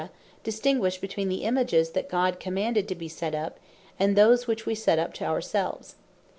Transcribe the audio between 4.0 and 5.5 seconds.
those which wee set up to our